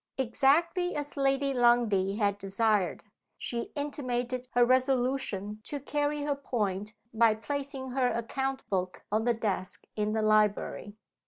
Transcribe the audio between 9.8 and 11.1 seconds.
in the library.